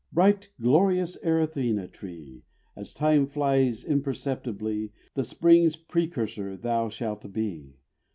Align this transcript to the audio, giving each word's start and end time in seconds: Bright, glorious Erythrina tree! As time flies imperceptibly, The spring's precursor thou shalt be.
Bright, 0.11 0.49
glorious 0.59 1.15
Erythrina 1.23 1.87
tree! 1.87 2.41
As 2.75 2.91
time 2.91 3.27
flies 3.27 3.85
imperceptibly, 3.85 4.93
The 5.13 5.23
spring's 5.23 5.75
precursor 5.75 6.57
thou 6.57 6.89
shalt 6.89 7.31
be. 7.31 7.75